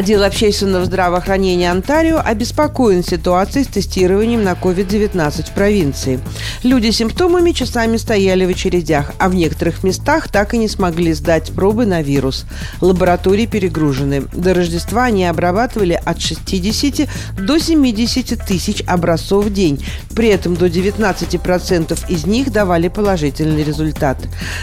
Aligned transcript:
Отдел 0.00 0.24
общественного 0.24 0.86
здравоохранения 0.86 1.70
Онтарио 1.70 2.22
обеспокоен 2.24 3.04
ситуацией 3.04 3.66
с 3.66 3.68
тестированием 3.68 4.42
на 4.42 4.52
COVID-19 4.52 5.50
в 5.50 5.52
провинции. 5.52 6.20
Люди 6.62 6.90
с 6.90 6.96
симптомами 6.96 7.52
часами 7.52 7.98
стояли 7.98 8.46
в 8.46 8.48
очередях, 8.48 9.12
а 9.18 9.28
в 9.28 9.34
некоторых 9.34 9.84
местах 9.84 10.28
так 10.30 10.54
и 10.54 10.58
не 10.58 10.68
смогли 10.68 11.12
сдать 11.12 11.52
пробы 11.52 11.84
на 11.84 12.00
вирус. 12.00 12.46
Лаборатории 12.80 13.44
перегружены. 13.44 14.22
До 14.32 14.54
Рождества 14.54 15.04
они 15.04 15.26
обрабатывали 15.26 16.00
от 16.02 16.18
60 16.18 17.06
до 17.36 17.58
70 17.58 18.42
тысяч 18.46 18.82
образцов 18.86 19.44
в 19.44 19.52
день. 19.52 19.84
При 20.16 20.28
этом 20.28 20.56
до 20.56 20.64
19% 20.64 21.98
из 22.08 22.24
них 22.24 22.50
давали 22.50 22.88
положительный 22.88 23.64
результат. 23.64 24.16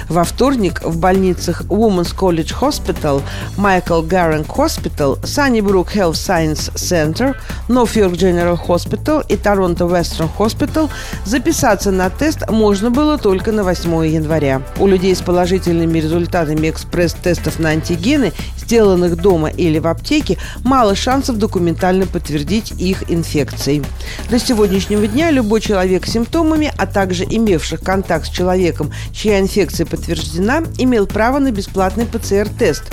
Во 0.10 0.24
вторник 0.24 0.82
в 0.84 0.98
больницах 0.98 1.62
Women's 1.66 2.16
College 2.16 2.56
Hospital, 2.60 3.22
Michael 3.56 4.08
Garang 4.08 4.48
Hospital 4.48 5.27
Sunnybrook 5.28 5.94
Health 5.94 6.16
Science 6.16 6.72
Center, 6.76 7.36
Norfolk 7.68 8.14
General 8.14 8.58
Hospital 8.68 9.26
и 9.28 9.36
Toronto 9.36 9.90
Western 9.90 10.30
Hospital 10.38 10.90
записаться 11.26 11.92
на 11.92 12.10
тест 12.10 12.50
можно 12.50 12.90
было 12.90 13.18
только 13.18 13.52
на 13.52 13.64
8 13.64 14.08
января. 14.08 14.62
У 14.80 14.88
людей 14.88 15.16
с 15.16 15.22
положительными 15.22 16.00
результатами 16.00 16.70
экспресс-тестов 16.70 17.60
на 17.60 17.70
антигены, 17.70 18.32
сделанных 18.58 19.18
дома 19.18 19.50
или 19.50 19.80
в 19.80 19.88
аптеке, 19.88 20.38
мало 20.64 20.96
шансов 20.96 21.38
документально 21.38 22.08
подтвердить 22.08 22.72
их 22.72 23.12
инфекцией. 23.12 23.84
До 24.30 24.40
сегодняшнего 24.40 25.08
дня 25.08 25.30
любой 25.32 25.62
человек 25.62 26.06
с 26.06 26.12
симптомами, 26.12 26.72
а 26.78 26.86
также 26.86 27.26
имевших 27.26 27.82
контакт 27.82 28.28
с 28.28 28.30
человеком, 28.30 28.92
чья 29.12 29.40
инфекция 29.40 29.86
подтверждена, 29.86 30.64
имел 30.78 31.06
право 31.06 31.40
на 31.40 31.52
бесплатный 31.52 32.06
ПЦР-тест. 32.06 32.84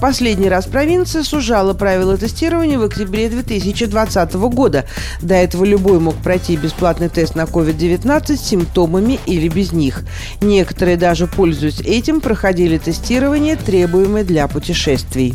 Последний 0.00 0.48
раз 0.48 0.66
провинция 0.66 1.22
сужала 1.22 1.74
правила 1.78 2.16
тестирования 2.16 2.78
в 2.78 2.82
октябре 2.82 3.28
2020 3.28 4.34
года. 4.34 4.84
До 5.22 5.34
этого 5.34 5.64
любой 5.64 6.00
мог 6.00 6.16
пройти 6.16 6.56
бесплатный 6.56 7.08
тест 7.08 7.34
на 7.34 7.42
COVID-19 7.42 8.36
с 8.36 8.40
симптомами 8.40 9.18
или 9.26 9.48
без 9.48 9.72
них. 9.72 10.04
Некоторые 10.40 10.96
даже, 10.96 11.26
пользуясь 11.26 11.80
этим, 11.80 12.20
проходили 12.20 12.76
тестирование, 12.78 13.56
требуемое 13.56 14.24
для 14.24 14.48
путешествий. 14.48 15.34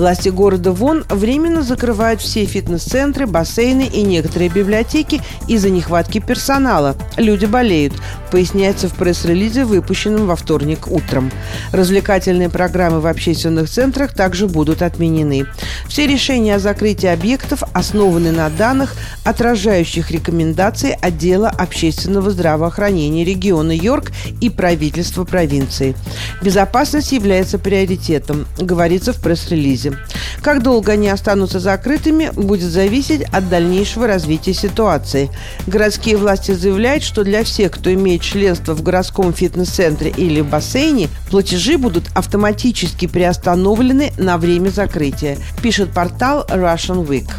Власти 0.00 0.30
города 0.30 0.72
Вон 0.72 1.04
временно 1.10 1.62
закрывают 1.62 2.22
все 2.22 2.46
фитнес-центры, 2.46 3.26
бассейны 3.26 3.82
и 3.82 4.00
некоторые 4.00 4.48
библиотеки 4.48 5.20
из-за 5.46 5.68
нехватки 5.68 6.20
персонала. 6.20 6.96
Люди 7.18 7.44
болеют, 7.44 7.92
поясняется 8.30 8.88
в 8.88 8.94
пресс-релизе, 8.94 9.64
выпущенном 9.64 10.26
во 10.26 10.36
вторник 10.36 10.86
утром. 10.86 11.30
Развлекательные 11.72 12.48
программы 12.48 13.00
в 13.00 13.06
общественных 13.06 13.68
центрах 13.68 14.14
также 14.14 14.46
будут 14.46 14.82
отменены. 14.82 15.46
Все 15.88 16.06
решения 16.06 16.54
о 16.54 16.58
закрытии 16.58 17.08
объектов 17.08 17.62
основаны 17.72 18.32
на 18.32 18.48
данных, 18.50 18.94
отражающих 19.24 20.10
рекомендации 20.10 20.96
отдела 21.00 21.48
общественного 21.48 22.30
здравоохранения 22.30 23.24
региона 23.24 23.72
Йорк 23.72 24.12
и 24.40 24.50
правительства 24.50 25.24
провинции. 25.24 25.94
Безопасность 26.42 27.12
является 27.12 27.58
приоритетом, 27.58 28.46
говорится 28.58 29.12
в 29.12 29.20
пресс-релизе. 29.20 29.96
Как 30.42 30.62
долго 30.62 30.92
они 30.92 31.08
останутся 31.08 31.60
закрытыми, 31.60 32.30
будет 32.34 32.70
зависеть 32.70 33.22
от 33.32 33.48
дальнейшего 33.48 34.06
развития 34.06 34.54
ситуации. 34.54 35.30
Городские 35.66 36.16
власти 36.16 36.52
заявляют, 36.52 37.02
что 37.02 37.24
для 37.24 37.44
всех, 37.44 37.72
кто 37.72 37.92
имеет 37.92 38.19
членство 38.20 38.74
в 38.74 38.82
городском 38.82 39.32
фитнес-центре 39.32 40.12
или 40.16 40.40
бассейне, 40.40 41.08
платежи 41.30 41.78
будут 41.78 42.04
автоматически 42.14 43.06
приостановлены 43.06 44.12
на 44.18 44.38
время 44.38 44.70
закрытия, 44.70 45.38
пишет 45.62 45.92
портал 45.92 46.44
Russian 46.48 47.06
Week. 47.06 47.30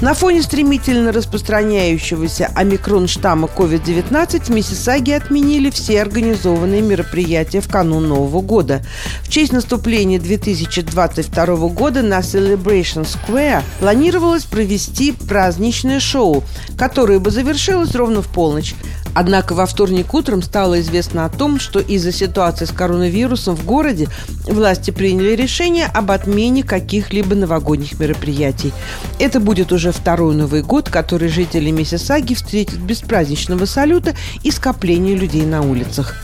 На 0.00 0.14
фоне 0.14 0.42
стремительно 0.42 1.10
распространяющегося 1.10 2.52
омикрон-штамма 2.54 3.48
COVID-19 3.48 4.44
в 4.44 4.48
Миссисаге 4.50 5.16
отменили 5.16 5.70
все 5.70 6.00
организованные 6.00 6.82
мероприятия 6.82 7.60
в 7.60 7.68
канун 7.68 8.06
Нового 8.06 8.40
года. 8.40 8.84
В 9.22 9.28
честь 9.28 9.52
наступления 9.52 10.20
2022 10.20 11.46
года 11.70 12.02
на 12.02 12.20
Celebration 12.20 13.08
Square 13.08 13.64
планировалось 13.80 14.44
провести 14.44 15.10
праздничное 15.10 15.98
шоу, 15.98 16.44
которое 16.76 17.18
бы 17.18 17.32
завершилось 17.32 17.96
ровно 17.96 18.22
в 18.22 18.28
полночь. 18.28 18.76
Однако 19.14 19.54
во 19.54 19.66
вторник 19.66 20.14
утром 20.14 20.42
стало 20.42 20.80
известно 20.80 21.24
о 21.24 21.28
том, 21.28 21.58
что 21.58 21.80
из-за 21.80 22.12
ситуации 22.12 22.64
с 22.64 22.70
коронавирусом 22.70 23.56
в 23.56 23.64
городе 23.64 24.08
власти 24.44 24.90
приняли 24.90 25.34
решение 25.34 25.86
об 25.86 26.10
отмене 26.10 26.62
каких-либо 26.62 27.34
новогодних 27.34 27.98
мероприятий. 27.98 28.72
Это 29.18 29.40
будет 29.40 29.72
уже 29.72 29.92
второй 29.92 30.34
Новый 30.34 30.62
год, 30.62 30.88
который 30.88 31.28
жители 31.28 31.70
Миссисаги 31.70 32.34
встретят 32.34 32.78
без 32.78 32.98
праздничного 32.98 33.64
салюта 33.64 34.14
и 34.42 34.50
скопления 34.50 35.16
людей 35.16 35.44
на 35.44 35.62
улицах. 35.62 36.14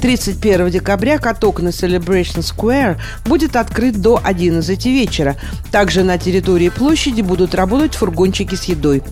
31 0.00 0.70
декабря 0.70 1.18
каток 1.18 1.60
на 1.60 1.68
Celebration 1.68 2.40
Square 2.40 2.98
будет 3.24 3.56
открыт 3.56 4.00
до 4.00 4.20
11 4.22 4.86
вечера. 4.86 5.36
Также 5.70 6.02
на 6.02 6.18
территории 6.18 6.70
площади 6.70 7.20
будут 7.20 7.54
работать 7.54 7.94
фургончики 7.94 8.54
с 8.54 8.64
едой. 8.64 9.02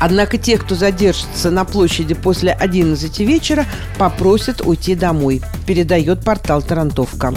Однако 0.00 0.38
тех, 0.38 0.64
кто 0.64 0.74
задержится 0.74 1.50
на 1.50 1.64
площади 1.64 2.14
после 2.14 2.52
11 2.52 3.18
вечера, 3.20 3.66
попросят 3.98 4.60
уйти 4.60 4.94
домой, 4.94 5.42
передает 5.66 6.24
портал 6.24 6.62
Тарантовка. 6.62 7.34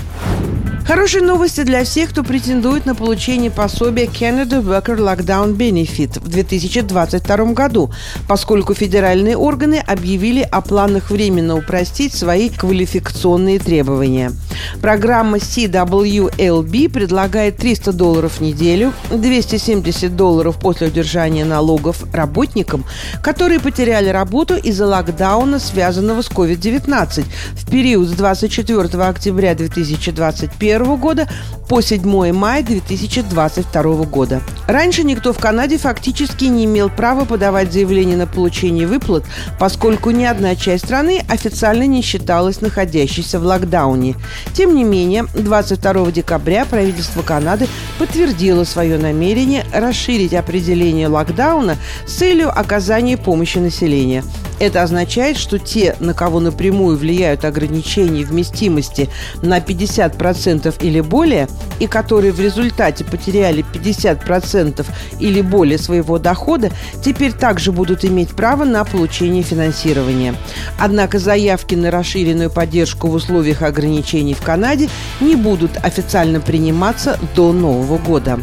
Хорошие 0.85 1.23
новости 1.23 1.61
для 1.61 1.83
всех, 1.83 2.09
кто 2.09 2.23
претендует 2.23 2.85
на 2.85 2.95
получение 2.95 3.51
пособия 3.51 4.05
Canada 4.05 4.61
Worker 4.61 4.97
Lockdown 4.97 5.55
Benefit 5.55 6.19
в 6.19 6.27
2022 6.27 7.53
году, 7.53 7.91
поскольку 8.27 8.73
федеральные 8.73 9.37
органы 9.37 9.75
объявили 9.75 10.41
о 10.41 10.61
планах 10.61 11.11
временно 11.11 11.55
упростить 11.55 12.13
свои 12.13 12.49
квалификационные 12.49 13.59
требования. 13.59 14.33
Программа 14.81 15.37
CWLB 15.37 16.89
предлагает 16.89 17.57
300 17.57 17.93
долларов 17.93 18.39
в 18.39 18.41
неделю, 18.41 18.91
270 19.11 20.15
долларов 20.15 20.57
после 20.59 20.87
удержания 20.87 21.45
налогов 21.45 22.03
работникам, 22.11 22.85
которые 23.21 23.59
потеряли 23.59 24.09
работу 24.09 24.55
из-за 24.55 24.87
локдауна, 24.87 25.59
связанного 25.59 26.21
с 26.21 26.29
COVID-19 26.29 27.23
в 27.53 27.69
период 27.69 28.09
с 28.09 28.11
24 28.13 29.03
октября 29.03 29.53
2021 29.55 30.70
2021 30.77 30.95
года 30.99 31.27
по 31.67 31.81
7 31.81 32.33
мая 32.33 32.63
2022 32.63 33.83
года. 34.05 34.41
Раньше 34.67 35.03
никто 35.03 35.33
в 35.33 35.39
Канаде 35.39 35.77
фактически 35.77 36.45
не 36.45 36.65
имел 36.65 36.89
права 36.89 37.25
подавать 37.25 37.71
заявление 37.71 38.17
на 38.17 38.27
получение 38.27 38.87
выплат, 38.87 39.23
поскольку 39.59 40.11
ни 40.11 40.23
одна 40.23 40.55
часть 40.55 40.85
страны 40.85 41.23
официально 41.27 41.83
не 41.83 42.01
считалась 42.01 42.61
находящейся 42.61 43.39
в 43.39 43.43
локдауне. 43.43 44.15
Тем 44.53 44.75
не 44.75 44.83
менее, 44.83 45.25
22 45.33 46.11
декабря 46.11 46.65
правительство 46.65 47.21
Канады 47.21 47.67
подтвердило 47.99 48.63
свое 48.63 48.97
намерение 48.97 49.65
расширить 49.73 50.33
определение 50.33 51.07
локдауна 51.07 51.77
с 52.05 52.13
целью 52.13 52.49
оказания 52.49 53.17
помощи 53.17 53.59
населению. 53.59 54.23
Это 54.61 54.83
означает, 54.83 55.37
что 55.37 55.57
те, 55.57 55.95
на 55.99 56.13
кого 56.13 56.39
напрямую 56.39 56.95
влияют 56.95 57.45
ограничения 57.45 58.23
вместимости 58.23 59.09
на 59.41 59.57
50% 59.57 60.75
или 60.83 60.99
более, 61.01 61.47
и 61.79 61.87
которые 61.87 62.31
в 62.31 62.39
результате 62.39 63.03
потеряли 63.03 63.65
50% 63.73 64.85
или 65.19 65.41
более 65.41 65.79
своего 65.79 66.19
дохода, 66.19 66.69
теперь 67.03 67.33
также 67.33 67.71
будут 67.71 68.05
иметь 68.05 68.29
право 68.35 68.63
на 68.63 68.85
получение 68.85 69.41
финансирования. 69.41 70.35
Однако 70.77 71.17
заявки 71.17 71.73
на 71.73 71.89
расширенную 71.89 72.51
поддержку 72.51 73.07
в 73.07 73.15
условиях 73.15 73.63
ограничений 73.63 74.35
в 74.35 74.43
Канаде 74.43 74.89
не 75.21 75.35
будут 75.35 75.71
официально 75.81 76.39
приниматься 76.39 77.17
до 77.35 77.51
Нового 77.51 77.97
года. 77.97 78.39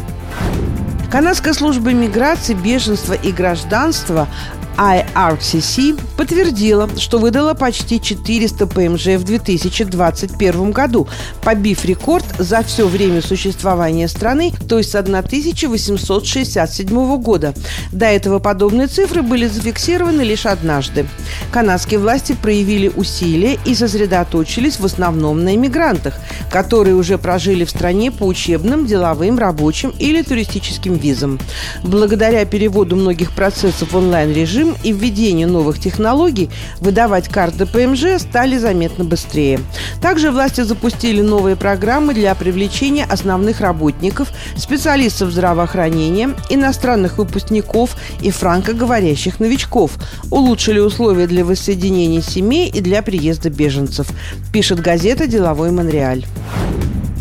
Канадская 1.09 1.53
служба 1.53 1.91
миграции, 1.91 2.53
беженства 2.53 3.13
и 3.13 3.31
гражданства 3.31 4.27
IRCC 4.79 5.99
подтвердила, 6.15 6.89
что 6.97 7.19
выдала 7.19 7.53
почти 7.53 7.99
400 7.99 8.65
ПМЖ 8.65 9.07
в 9.17 9.25
2021 9.25 10.71
году, 10.71 11.09
побив 11.43 11.83
рекорд 11.83 12.23
за 12.37 12.63
все 12.63 12.87
время 12.87 13.21
существования 13.21 14.07
страны, 14.07 14.53
то 14.69 14.77
есть 14.77 14.91
с 14.91 14.95
1867 14.95 17.21
года. 17.21 17.53
До 17.91 18.05
этого 18.05 18.39
подобные 18.39 18.87
цифры 18.87 19.21
были 19.21 19.47
зафиксированы 19.47 20.21
лишь 20.21 20.45
однажды. 20.45 21.05
Канадские 21.51 21.99
власти 21.99 22.37
проявили 22.41 22.87
усилия 22.87 23.59
и 23.65 23.75
сосредоточились 23.75 24.79
в 24.79 24.85
основном 24.85 25.43
на 25.43 25.55
иммигрантах, 25.55 26.13
которые 26.49 26.95
уже 26.95 27.17
прожили 27.17 27.65
в 27.65 27.69
стране 27.69 28.11
по 28.11 28.23
учебным, 28.23 28.85
деловым, 28.85 29.37
рабочим 29.37 29.93
или 29.99 30.21
туристическим 30.21 30.93
визам. 30.93 31.37
Благодаря 31.83 32.45
переводу 32.45 32.95
многих 32.95 33.31
процессов 33.31 33.91
в 33.91 33.97
онлайн-режим 33.97 34.68
и 34.83 34.91
введению 34.91 35.47
новых 35.47 35.79
технологий, 35.79 36.49
выдавать 36.79 37.27
карты 37.27 37.65
ПМЖ 37.65 38.19
стали 38.19 38.57
заметно 38.57 39.03
быстрее. 39.03 39.59
Также 40.01 40.31
власти 40.31 40.61
запустили 40.61 41.21
новые 41.21 41.55
программы 41.55 42.13
для 42.13 42.33
привлечения 42.35 43.05
основных 43.05 43.61
работников, 43.61 44.31
специалистов 44.55 45.31
здравоохранения, 45.31 46.35
иностранных 46.49 47.17
выпускников 47.17 47.95
и 48.21 48.31
франкоговорящих 48.31 49.39
новичков, 49.39 49.91
улучшили 50.31 50.79
условия 50.79 51.27
для 51.27 51.45
воссоединения 51.45 52.21
семей 52.21 52.69
и 52.69 52.81
для 52.81 53.01
приезда 53.01 53.49
беженцев, 53.49 54.07
пишет 54.51 54.79
газета 54.81 55.27
«Деловой 55.27 55.71
Монреаль». 55.71 56.25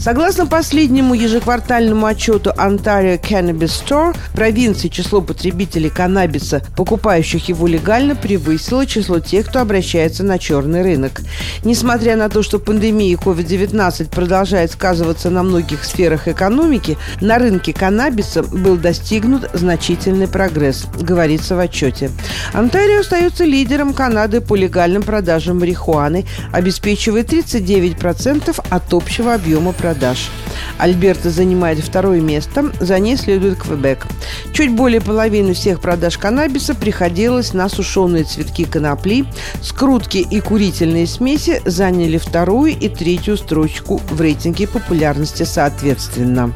Согласно 0.00 0.46
последнему 0.46 1.12
ежеквартальному 1.14 2.06
отчету 2.06 2.50
Ontario 2.50 3.20
Cannabis 3.20 3.72
Store, 3.84 4.16
провинции 4.32 4.86
число 4.86 5.20
потребителей 5.20 5.90
каннабиса, 5.90 6.62
покупающих 6.76 7.48
его 7.48 7.66
легально, 7.66 8.14
превысило 8.14 8.86
число 8.86 9.18
тех, 9.18 9.48
кто 9.48 9.58
обращается 9.58 10.22
на 10.22 10.38
черный 10.38 10.82
рынок. 10.82 11.20
Несмотря 11.64 12.14
на 12.14 12.28
то, 12.28 12.44
что 12.44 12.60
пандемия 12.60 13.16
COVID-19 13.16 14.10
продолжает 14.10 14.70
сказываться 14.70 15.30
на 15.30 15.42
многих 15.42 15.84
сферах 15.84 16.28
экономики, 16.28 16.96
на 17.20 17.38
рынке 17.38 17.72
каннабиса 17.72 18.44
был 18.44 18.76
достигнут 18.76 19.50
значительный 19.52 20.28
прогресс, 20.28 20.86
говорится 21.00 21.56
в 21.56 21.58
отчете. 21.58 22.12
Онтарио 22.52 23.00
остается 23.00 23.44
лидером 23.44 23.92
Канады 23.92 24.40
по 24.40 24.54
легальным 24.54 25.02
продажам 25.02 25.58
марихуаны, 25.58 26.24
обеспечивая 26.52 27.24
39% 27.24 28.64
от 28.70 28.94
общего 28.94 29.34
объема 29.34 29.72
продаж 29.72 29.87
продаж. 29.88 30.28
Альберта 30.76 31.30
занимает 31.30 31.78
второе 31.78 32.20
место, 32.20 32.72
за 32.78 32.98
ней 32.98 33.16
следует 33.16 33.58
Квебек. 33.58 34.06
Чуть 34.52 34.70
более 34.70 35.00
половины 35.00 35.54
всех 35.54 35.80
продаж 35.80 36.18
каннабиса 36.18 36.74
приходилось 36.74 37.54
на 37.54 37.70
сушеные 37.70 38.24
цветки 38.24 38.64
конопли. 38.64 39.24
Скрутки 39.62 40.18
и 40.18 40.40
курительные 40.40 41.06
смеси 41.06 41.62
заняли 41.64 42.18
вторую 42.18 42.72
и 42.78 42.88
третью 42.90 43.38
строчку 43.38 44.02
в 44.10 44.20
рейтинге 44.20 44.68
популярности 44.68 45.44
соответственно. 45.44 46.52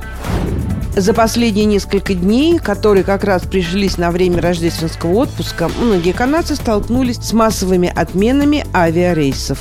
За 0.94 1.14
последние 1.14 1.64
несколько 1.64 2.12
дней, 2.12 2.58
которые 2.58 3.02
как 3.02 3.24
раз 3.24 3.42
прижились 3.42 3.96
на 3.96 4.10
время 4.10 4.42
рождественского 4.42 5.14
отпуска, 5.14 5.70
многие 5.80 6.12
канадцы 6.12 6.54
столкнулись 6.54 7.16
с 7.16 7.32
массовыми 7.32 7.90
отменами 7.94 8.66
авиарейсов. 8.74 9.58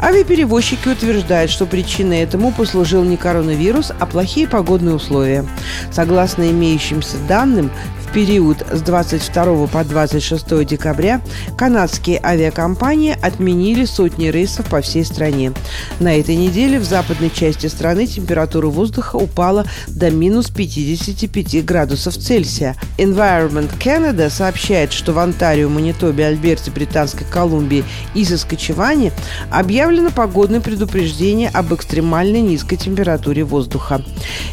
Авиаперевозчики 0.00 0.88
утверждают, 0.88 1.52
что 1.52 1.66
причиной 1.66 2.18
этому 2.18 2.50
послужил 2.50 3.04
не 3.04 3.16
коронавирус, 3.16 3.92
а 3.96 4.06
плохие 4.06 4.48
погодные 4.48 4.96
условия. 4.96 5.46
Согласно 5.92 6.50
имеющимся 6.50 7.16
данным, 7.28 7.70
период 8.12 8.58
с 8.70 8.80
22 8.82 9.66
по 9.68 9.84
26 9.84 10.64
декабря 10.66 11.20
канадские 11.56 12.20
авиакомпании 12.22 13.16
отменили 13.20 13.84
сотни 13.84 14.26
рейсов 14.26 14.66
по 14.66 14.80
всей 14.80 15.04
стране. 15.04 15.52
На 15.98 16.18
этой 16.18 16.36
неделе 16.36 16.78
в 16.78 16.84
западной 16.84 17.30
части 17.30 17.66
страны 17.68 18.06
температура 18.06 18.66
воздуха 18.66 19.16
упала 19.16 19.64
до 19.88 20.10
минус 20.10 20.50
55 20.74 21.64
градусов 21.64 22.16
Цельсия. 22.16 22.76
Environment 22.96 23.70
Canada 23.78 24.30
сообщает, 24.30 24.92
что 24.92 25.12
в 25.12 25.18
Онтарио, 25.18 25.68
Манитобе, 25.68 26.26
Альберте, 26.26 26.70
Британской 26.70 27.26
Колумбии 27.26 27.84
и 28.14 28.24
Соскочеване 28.24 29.12
объявлено 29.50 30.10
погодное 30.10 30.60
предупреждение 30.60 31.50
об 31.50 31.74
экстремальной 31.74 32.40
низкой 32.40 32.76
температуре 32.76 33.44
воздуха. 33.44 34.02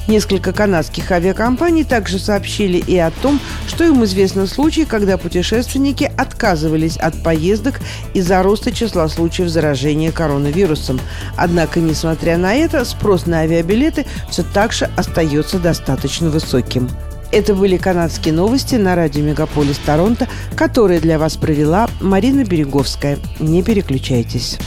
Несколько 0.08 0.52
канадских 0.52 1.10
авиакомпаний 1.12 1.84
также 1.84 2.20
сообщили 2.20 2.78
и 2.78 2.98
о 2.98 3.12
том, 3.12 3.40
что 3.68 3.84
им 3.84 4.04
известны 4.04 4.48
случаи, 4.48 4.82
когда 4.82 5.18
путешественники 5.18 6.12
отказывались 6.18 6.98
от 6.98 7.22
поездок 7.24 7.80
из-за 8.14 8.44
роста 8.44 8.72
числа 8.72 9.08
случаев 9.08 9.50
заражения 9.50 10.12
коронавирусом. 10.12 11.00
Однако, 11.38 11.80
несмотря 11.80 12.38
на 12.38 12.56
это, 12.56 12.84
спрос 12.86 13.26
на 13.26 13.40
авиабилеты 13.40 14.06
все 14.30 14.44
так 14.44 14.74
же 14.74 14.90
остается 14.98 15.60
достаточно 16.10 16.30
высоким. 16.30 16.90
Это 17.32 17.54
были 17.54 17.78
канадские 17.78 18.34
новости 18.34 18.76
на 18.76 18.96
радио 18.96 19.24
«Мегаполис 19.24 19.78
Торонто», 19.78 20.28
которые 20.56 21.00
для 21.00 21.20
вас 21.20 21.38
провела 21.38 21.88
Марина 22.02 22.44
Береговская. 22.44 23.20
Не 23.40 23.62
переключайтесь. 23.62 24.58